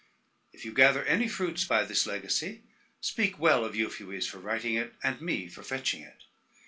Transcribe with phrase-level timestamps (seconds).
[0.51, 2.63] If you gather any fruits by this Legacy,
[3.01, 6.23] speak well of Euphues for writing it, and me for fetching it.